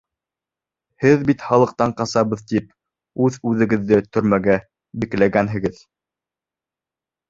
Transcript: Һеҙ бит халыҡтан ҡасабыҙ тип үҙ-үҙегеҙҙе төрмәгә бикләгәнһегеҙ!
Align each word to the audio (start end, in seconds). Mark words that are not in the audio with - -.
Һеҙ 1.05 1.25
бит 1.27 1.43
халыҡтан 1.49 1.93
ҡасабыҙ 2.01 2.43
тип 2.53 2.67
үҙ-үҙегеҙҙе 3.29 4.03
төрмәгә 4.13 4.61
бикләгәнһегеҙ! 5.07 5.83